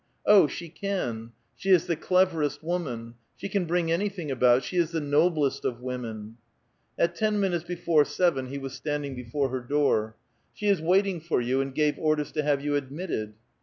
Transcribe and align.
'* 0.17 0.25
Oh 0.25 0.45
I 0.45 0.47
she 0.47 0.67
can; 0.69 1.31
she 1.55 1.69
is 1.69 1.85
the 1.85 1.95
cleverest 1.95 2.63
woman; 2.63 3.13
she 3.37 3.47
can 3.47 3.65
bring 3.65 3.91
anything 3.91 4.31
about! 4.31 4.63
She 4.63 4.77
is 4.77 4.89
the 4.89 4.99
noblest 4.99 5.63
of 5.63 5.79
women!" 5.83 6.37
At 6.97 7.13
ten 7.13 7.39
minutes 7.39 7.65
))efore 7.69 8.03
seven 8.07 8.47
he 8.47 8.57
was 8.57 8.73
standing 8.73 9.13
before 9.13 9.49
her 9.49 9.61
door. 9.61 10.15
'* 10.33 10.53
She 10.55 10.69
is 10.69 10.81
waiting 10.81 11.19
for 11.21 11.39
you, 11.39 11.61
and 11.61 11.75
gave 11.75 11.99
orders 11.99 12.31
to 12.31 12.41
have 12.41 12.61
you 12.65 12.75
admitted." 12.75 13.35